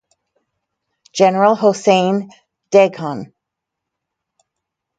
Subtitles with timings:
[1.13, 2.31] General Hossein
[2.73, 3.31] Dehghan.